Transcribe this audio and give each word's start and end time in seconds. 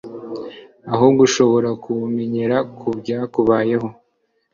ahubwo 0.93 1.21
ushobora 1.27 1.69
kubumenyera 1.83 2.57
ku 2.77 2.87
byakubayeho. 2.99 3.87